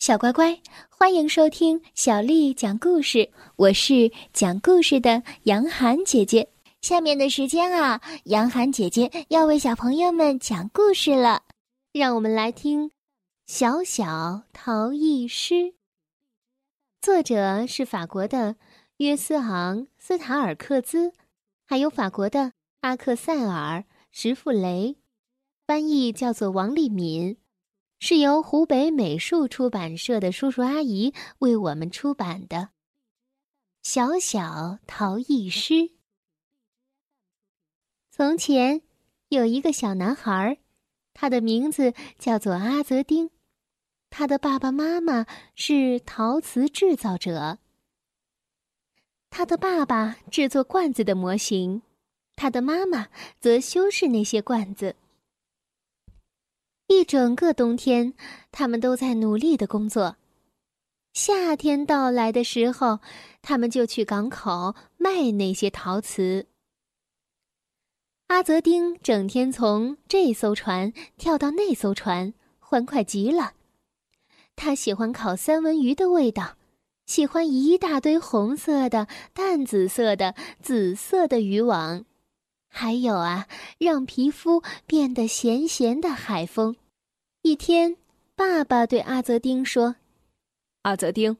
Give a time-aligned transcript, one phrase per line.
[0.00, 0.58] 小乖乖，
[0.88, 3.30] 欢迎收听小丽讲故事。
[3.56, 6.48] 我是讲故事的杨涵姐姐。
[6.80, 11.42] 下面的时间啊，杨涵姐姐要为小朋友们讲故事了。
[11.92, 12.88] 让我们来听
[13.46, 15.54] 《小小陶艺师》，
[17.02, 18.56] 作者是法国的
[18.96, 21.12] 约斯昂·斯塔尔克兹，
[21.66, 23.80] 还有法国的阿克塞尔·
[24.10, 24.96] 什弗雷，
[25.66, 27.36] 翻译叫做王立敏。
[28.02, 32.56] 是由湖北美术出版社的叔叔阿姨为我们出版的
[33.82, 35.74] 《小小陶艺师》。
[38.10, 38.80] 从前
[39.28, 40.56] 有一个小男孩，
[41.12, 43.28] 他的名字叫做阿泽丁，
[44.08, 47.58] 他的爸爸妈妈是陶瓷制造者。
[49.28, 51.82] 他的爸爸制作罐子的模型，
[52.34, 54.96] 他的妈妈则修饰那些罐子。
[56.90, 58.14] 一整个冬天，
[58.50, 60.16] 他们都在努力的工作。
[61.12, 62.98] 夏天到来的时候，
[63.42, 66.46] 他们就去港口卖那些陶瓷。
[68.26, 73.52] 阿泽丁整天从这艘船跳到那艘船，欢快极了。
[74.56, 76.56] 他喜欢烤三文鱼的味道，
[77.06, 82.04] 喜欢一大堆红色的、淡紫色的、紫色的渔网。
[82.72, 86.76] 还有啊，让皮肤变得咸咸的海风。
[87.42, 87.96] 一天，
[88.36, 89.96] 爸爸对阿泽丁说
[90.82, 91.36] ：“阿泽丁，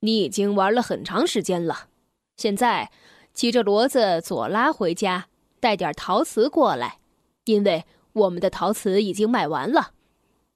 [0.00, 1.88] 你已经玩了很长时间了，
[2.36, 2.90] 现在
[3.34, 5.26] 骑着骡子左拉回家，
[5.58, 7.00] 带点陶瓷过来，
[7.44, 9.90] 因为我们的陶瓷已经卖完了。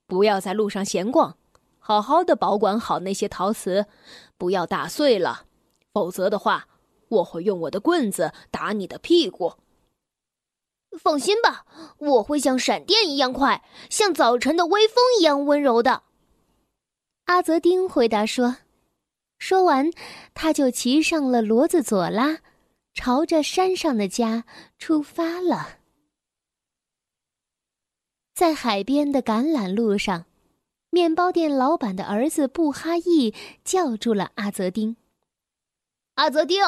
[0.06, 1.36] 不要在路上闲逛，
[1.78, 3.86] 好好的保管好那些陶瓷，
[4.38, 5.46] 不要打碎了，
[5.92, 6.68] 否则的话，
[7.08, 9.54] 我会用我的棍子打你的屁股。”
[10.98, 11.64] 放心吧，
[11.98, 16.02] 我会像闪电一样快，像早晨的微风一样温柔的。
[17.24, 18.56] 阿泽丁回答说。
[19.38, 19.90] 说完，
[20.34, 22.38] 他就骑上了骡子左拉，
[22.94, 24.44] 朝着山上的家
[24.78, 25.78] 出发了。
[28.34, 30.26] 在海边的橄榄路上，
[30.90, 33.34] 面包店老板的儿子布哈义
[33.64, 34.96] 叫住了阿泽丁
[36.14, 36.60] ：“阿泽丁，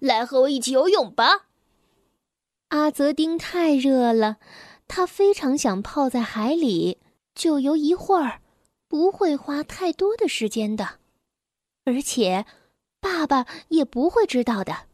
[0.00, 1.47] 来和我一起游泳吧。”
[2.68, 4.36] 阿泽丁太热了，
[4.86, 6.98] 他非常想泡在海里，
[7.34, 8.42] 就游一会儿，
[8.88, 10.98] 不会花太多的时间的，
[11.84, 12.44] 而且，
[13.00, 14.86] 爸爸也不会知道的。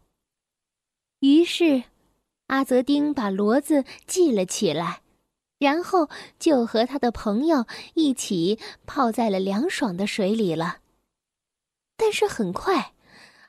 [1.18, 1.82] 于是，
[2.46, 5.00] 阿泽丁把骡子系了起来，
[5.58, 6.08] 然后
[6.38, 10.78] 就和他的朋友一起泡在了凉爽的水里了。
[11.96, 12.92] 但是很快，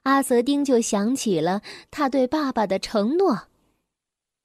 [0.04, 1.62] 阿泽丁就想起了
[1.92, 3.48] 他对爸爸的承诺。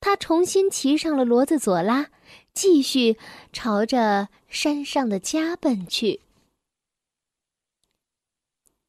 [0.01, 2.11] 他重新骑上了骡子左拉，
[2.55, 3.19] 继续
[3.53, 6.21] 朝着山上的家奔去。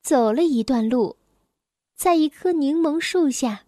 [0.01, 1.17] 走了一段路，
[1.95, 3.65] 在一棵柠檬树下，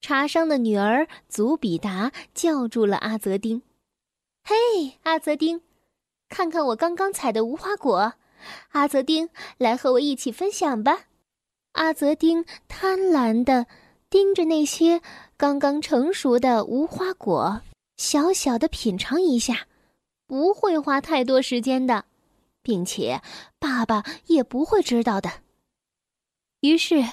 [0.00, 3.62] 茶商的女儿祖比达叫住了阿泽丁
[4.44, 5.62] ：“嘿，阿泽丁，
[6.28, 8.14] 看看我刚刚采的无花果！
[8.72, 11.06] 阿泽丁，来和我一起分享吧！”
[11.72, 13.66] 阿泽丁贪婪的
[14.10, 15.00] 盯着那些。
[15.36, 17.60] 刚刚成熟的无花果，
[17.96, 19.66] 小小的品尝一下，
[20.26, 22.04] 不会花太多时间的，
[22.62, 23.20] 并且
[23.58, 25.30] 爸爸也不会知道的。
[26.60, 27.04] 于是，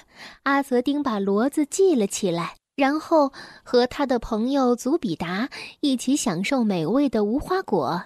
[0.44, 3.34] 阿泽丁把骡子系了起来，然后
[3.64, 5.50] 和他的朋友祖比达
[5.80, 8.06] 一起享受美味的无花果。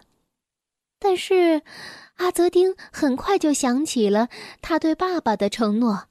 [0.98, 1.62] 但是，
[2.16, 4.30] 阿泽丁很快就想起了
[4.62, 6.06] 他对爸爸的承诺。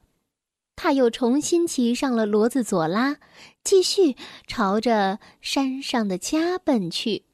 [0.77, 3.17] 他又重新骑上了骡子佐拉，
[3.65, 4.15] 继续
[4.47, 7.25] 朝着山上的家奔去。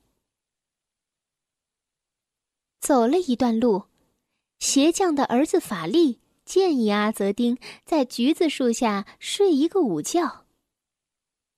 [2.81, 3.85] 走了一段路，
[4.61, 10.47] 鞋匠的儿子法力建议阿泽丁在橘子树下睡一个午觉。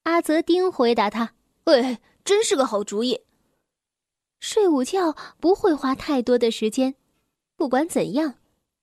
[0.05, 1.34] 阿泽丁回答他
[1.65, 3.21] ：“喂，真是个好主意。
[4.41, 6.97] 睡午觉不会花太多的时间，
[7.56, 8.34] 不管怎样，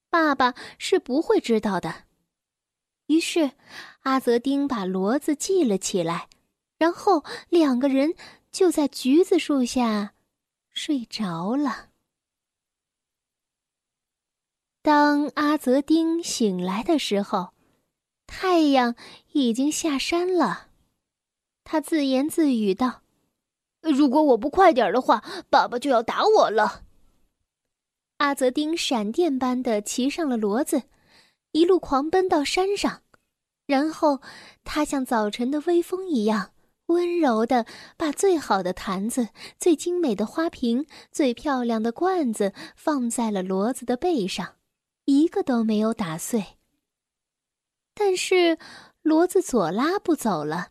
[0.09, 2.03] 爸爸是不会知道的。”
[3.09, 3.53] 于是，
[4.01, 6.29] 阿泽丁把骡子系了起来，
[6.77, 8.13] 然后两个人
[8.51, 10.13] 就在橘子树下
[10.69, 11.89] 睡着了。
[14.83, 17.49] 当阿泽丁醒来的时候，
[18.27, 18.95] 太阳
[19.31, 20.67] 已经下山了。
[21.63, 23.01] 他自言自语道
[23.81, 26.83] ：“如果我不快点的话，爸爸就要打我了。”
[28.17, 30.83] 阿泽丁闪电般的骑上了骡子。
[31.51, 33.03] 一路狂奔到山上，
[33.65, 34.21] 然后
[34.63, 36.51] 他像早晨的微风一样
[36.87, 37.65] 温柔的
[37.97, 39.29] 把最好的坛子、
[39.59, 44.55] 最精美的花瓶、最漂亮的罐子放在了骡子的背上，
[45.05, 46.57] 一个都没有打碎。
[47.93, 48.57] 但是
[49.03, 50.69] 骡子左拉不走了，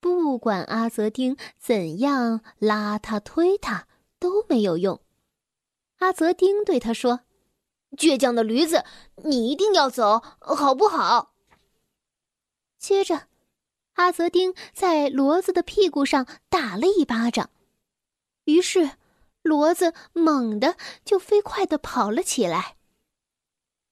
[0.00, 3.88] 不管阿泽丁怎样拉他推他
[4.18, 5.00] 都没有用。
[5.98, 7.20] 阿泽丁对他说
[7.96, 8.84] ：“倔强的驴子，
[9.24, 11.34] 你一定要走，好不好？”
[12.78, 13.28] 接着，
[13.94, 17.50] 阿泽丁在骡子的屁股上打了一巴掌，
[18.44, 18.90] 于是
[19.42, 22.76] 骡子猛地就飞快的跑了起来。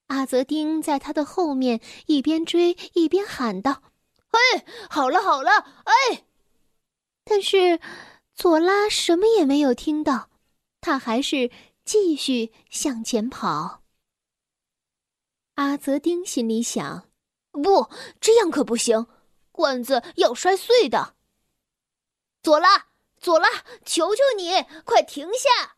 [0.07, 3.81] 阿泽丁在他的后面一边追一边喊道
[4.29, 5.51] ：“哎，好了好了，
[5.85, 6.25] 哎！”
[7.23, 7.79] 但是
[8.35, 10.29] 佐拉什么也没有听到，
[10.81, 11.49] 他还是
[11.85, 13.82] 继续向前跑。
[15.55, 17.09] 阿泽丁心里想
[17.51, 17.89] ：“不，
[18.19, 19.07] 这样可不行，
[19.51, 21.15] 罐子要摔碎的。”
[22.41, 23.47] 佐拉，佐拉，
[23.85, 24.51] 求求你，
[24.83, 25.75] 快停下！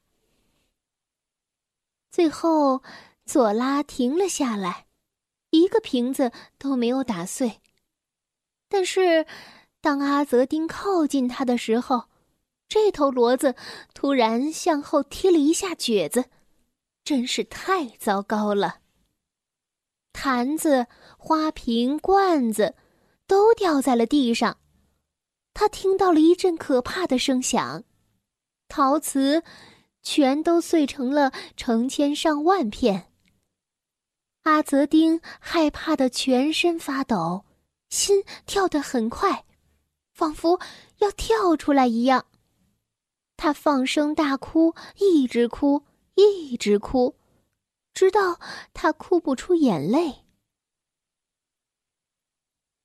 [2.09, 2.83] 最后。
[3.27, 4.85] 佐拉停了下来，
[5.49, 7.59] 一个瓶子都没有打碎。
[8.69, 9.25] 但是，
[9.81, 12.03] 当阿泽丁靠近他的时候，
[12.67, 13.55] 这头骡子
[13.95, 16.25] 突然向后踢了一下蹶子，
[17.03, 18.81] 真是太糟糕了。
[20.15, 22.73] 坛子、花瓶、罐子
[23.27, 24.57] 都掉在了地上。
[25.53, 27.83] 他听到了一阵可怕的声响，
[28.69, 29.43] 陶瓷
[30.01, 33.11] 全都碎成了成千上万片。
[34.43, 37.43] 阿泽丁害怕的全身发抖，
[37.89, 39.43] 心跳得很快，
[40.13, 40.61] 仿佛
[40.99, 42.25] 要跳出来一样。
[43.35, 45.83] 他放声大哭，一直哭，
[46.13, 47.15] 一直哭，
[47.95, 48.39] 直到
[48.73, 50.25] 他哭不出眼泪。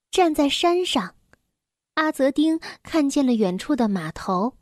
[0.09, 1.15] 站在山上，
[1.93, 4.57] 阿泽丁看见了远处的码头，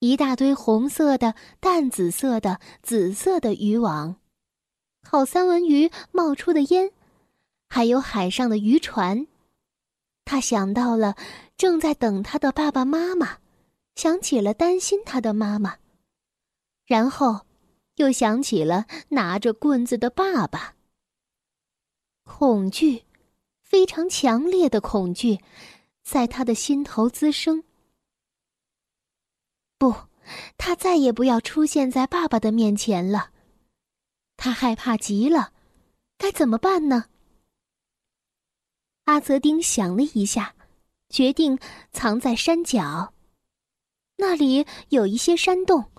[0.00, 4.16] 一大堆红色的、淡紫色的、紫色的渔网。
[5.02, 6.92] 烤三文鱼冒出的烟，
[7.68, 9.26] 还有海上的渔船，
[10.24, 11.16] 他想到了
[11.56, 13.38] 正在等他的爸爸妈妈，
[13.94, 15.78] 想起了担心他的妈妈，
[16.84, 17.46] 然后
[17.98, 20.74] 又想起了拿着棍子的爸爸。
[22.24, 23.04] 恐惧，
[23.62, 25.40] 非常强烈的恐惧，
[26.02, 27.64] 在他的心头滋生。
[29.78, 29.94] 不，
[30.56, 33.30] 他再也不要出现在爸爸的面前了。
[34.36, 35.52] 他害怕极了，
[36.16, 37.06] 该怎么办呢？
[39.04, 40.54] 阿泽丁想了一下，
[41.08, 41.58] 决定
[41.92, 43.14] 藏在山脚。
[44.16, 45.90] 那里有一些山洞，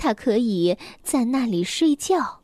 [0.00, 2.40] 他可以在那里睡觉。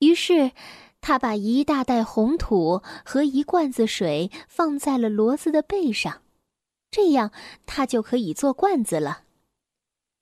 [0.00, 0.52] 于是，
[1.00, 6.20] 他把一大袋红土和一罐子水放在了骡子的背上，
[6.90, 7.32] 这样
[7.64, 9.22] 他就可以做罐子了。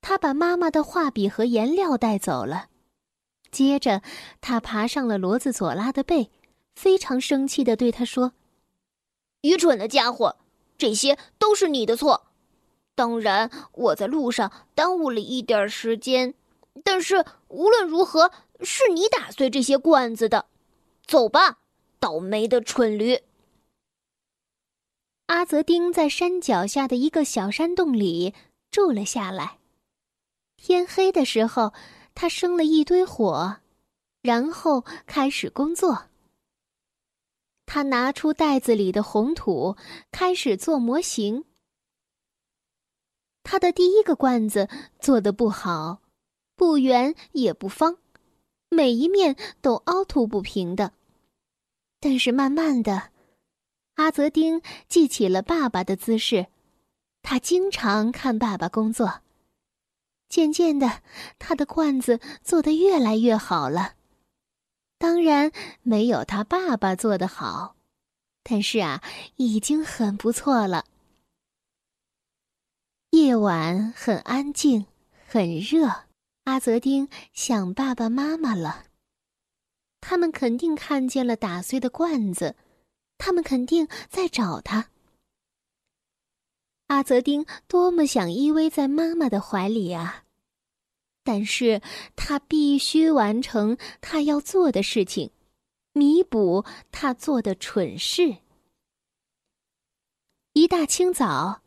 [0.00, 2.68] 他把妈妈的画笔和颜料带走了。
[3.50, 4.02] 接着，
[4.40, 6.30] 他爬上了骡子佐拉的背，
[6.76, 8.34] 非常生气的对他说
[9.42, 10.36] ：“愚蠢的家伙，
[10.78, 12.29] 这些都是你的错。
[13.00, 16.34] 当然，我在路上耽误了一点时间，
[16.84, 18.30] 但是无论如何，
[18.60, 20.44] 是你打碎这些罐子的。
[21.06, 21.60] 走吧，
[21.98, 23.18] 倒霉的蠢驴。”
[25.28, 28.34] 阿泽丁在山脚下的一个小山洞里
[28.70, 29.56] 住了下来。
[30.58, 31.72] 天黑的时候。
[32.12, 33.58] 他生了一堆火，
[34.20, 36.08] 然后开始工作。
[37.64, 39.76] 他拿出袋子里的红土，
[40.10, 41.44] 开始做模型。
[43.50, 44.68] 他的第一个罐子
[45.00, 46.02] 做的不好，
[46.54, 47.96] 不圆也不方，
[48.68, 50.92] 每一面都凹凸不平的。
[51.98, 53.10] 但是慢慢的，
[53.96, 56.46] 阿泽丁记起了爸爸的姿势，
[57.22, 59.22] 他经常看爸爸工作。
[60.28, 61.02] 渐渐的，
[61.40, 63.94] 他的罐子做得越来越好了。
[64.96, 65.50] 当然
[65.82, 67.74] 没有他爸爸做的好，
[68.44, 69.02] 但是啊，
[69.34, 70.84] 已经很不错了。
[73.10, 74.86] 夜晚很安静，
[75.26, 76.04] 很热。
[76.44, 78.84] 阿泽丁想爸爸妈妈了。
[80.00, 82.54] 他们肯定看见了打碎的罐子，
[83.18, 84.90] 他们肯定在找他。
[86.86, 90.24] 阿泽丁多么想依偎在妈妈的怀里啊！
[91.24, 91.82] 但是
[92.14, 95.32] 他必须完成他要做的事情，
[95.92, 98.38] 弥补他做的蠢事。
[100.52, 101.62] 一大清早，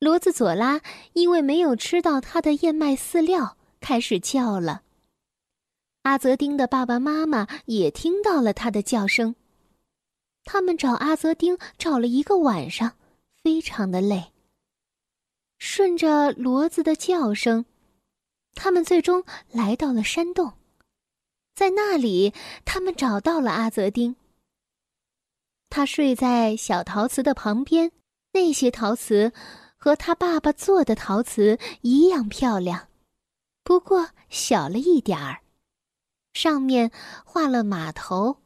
[0.00, 0.80] 骡子佐拉
[1.12, 4.82] 因为没有吃到他的燕麦饲料，开始叫了。
[6.02, 9.34] 阿泽丁的爸爸妈妈也听到了他的叫声，
[10.44, 12.96] 他们找阿泽丁找了一个晚上，
[13.42, 14.32] 非常的累。
[15.58, 17.66] 顺着骡子的叫声，
[18.54, 20.54] 他们最终来到了山洞，
[21.54, 22.32] 在在那里，
[22.64, 24.16] 他们找到了阿泽丁。
[25.68, 27.92] 他睡在小陶瓷的旁边，
[28.32, 29.32] 那些陶瓷
[29.80, 32.88] 和他爸爸做的陶瓷一样漂亮，
[33.64, 35.40] 不过小了一点儿。
[36.34, 36.92] 上面
[37.24, 38.36] 画了码头，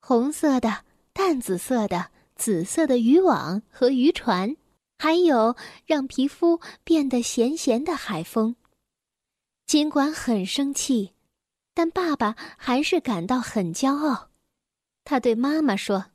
[0.00, 4.56] 红色的、淡紫色的、紫色的渔网和渔船，
[4.98, 8.56] 还有让皮肤变得咸咸的海风。
[9.66, 11.14] 尽管很生气，
[11.72, 14.30] 但爸爸还是感到很骄傲。
[15.04, 16.06] 他对妈妈说。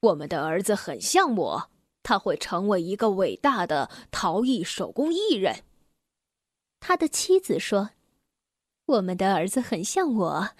[0.00, 1.70] 我们的儿子很像我，
[2.02, 5.64] 他会成为一个伟大的陶艺手工艺人。
[6.80, 7.90] 他的妻子说
[8.86, 10.50] ：“我们的儿子很像我，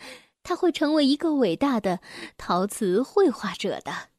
[0.43, 2.01] 他会成为一个伟大的
[2.37, 4.11] 陶瓷绘画者的。”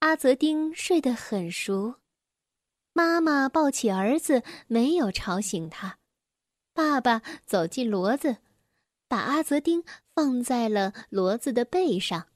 [0.00, 1.94] 阿泽丁睡得很熟，
[2.92, 5.98] 妈妈抱起儿子，没有吵醒他。
[6.74, 8.36] 爸爸走进骡子，
[9.08, 9.82] 把阿泽丁
[10.14, 12.28] 放在了骡子的背上。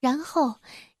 [0.00, 0.60] 然后，